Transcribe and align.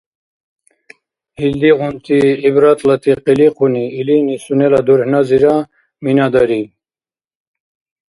Илдигъунти 1.43 2.17
гӀибратлати 2.41 3.11
къиликъуни 3.25 3.83
илини 3.99 4.35
сунела 4.43 4.81
дурхӀназира 4.87 5.55
минадариб. 6.03 6.69